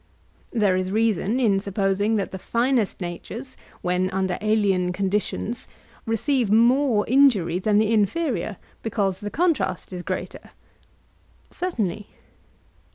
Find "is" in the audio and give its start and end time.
0.75-0.91, 9.93-10.01